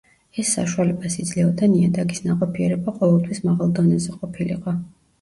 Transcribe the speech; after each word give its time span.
ეს 0.43 0.53
საშუალებას 0.55 1.17
იძლეოდა, 1.25 1.69
ნიადაგის 1.75 2.25
ნაყოფიერება 2.31 2.97
ყოველთვის 2.99 3.47
მაღალ 3.49 3.79
დონეზე 3.81 4.21
ყოფილიყო. 4.21 4.79